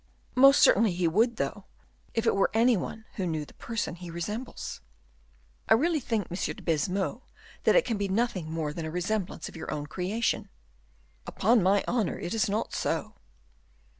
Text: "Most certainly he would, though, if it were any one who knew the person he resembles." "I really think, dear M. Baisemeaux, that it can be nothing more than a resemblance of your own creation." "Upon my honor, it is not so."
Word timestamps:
"Most 0.33 0.61
certainly 0.63 0.93
he 0.93 1.07
would, 1.07 1.35
though, 1.35 1.65
if 2.15 2.25
it 2.25 2.33
were 2.33 2.49
any 2.55 2.75
one 2.75 3.05
who 3.17 3.27
knew 3.27 3.45
the 3.45 3.53
person 3.53 3.93
he 3.93 4.09
resembles." 4.09 4.81
"I 5.69 5.75
really 5.75 5.99
think, 5.99 6.27
dear 6.29 6.55
M. 6.57 6.63
Baisemeaux, 6.65 7.21
that 7.65 7.75
it 7.75 7.85
can 7.85 7.97
be 7.97 8.07
nothing 8.07 8.51
more 8.51 8.73
than 8.73 8.85
a 8.87 8.89
resemblance 8.89 9.47
of 9.47 9.55
your 9.55 9.71
own 9.71 9.85
creation." 9.85 10.49
"Upon 11.27 11.61
my 11.61 11.83
honor, 11.87 12.17
it 12.17 12.33
is 12.33 12.49
not 12.49 12.73
so." 12.73 13.13